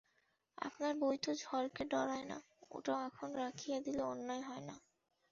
আপনার 0.57 0.93
বই 0.99 1.17
তো 1.17 1.31
ঝড়কে 1.35 1.83
ডরায় 1.85 2.25
না, 2.25 2.37
ওটা 2.71 2.93
এখন 3.07 3.29
রাখিয়া 3.35 3.77
দিলে 3.79 4.01
অন্যায় 4.03 4.41
হয় 4.41 4.63
না। 4.69 4.75